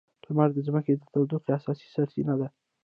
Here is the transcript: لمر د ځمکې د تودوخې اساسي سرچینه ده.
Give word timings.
لمر 0.27 0.49
د 0.53 0.57
ځمکې 0.67 0.93
د 0.97 1.03
تودوخې 1.13 1.49
اساسي 1.57 1.87
سرچینه 1.93 2.33
ده. 2.39 2.47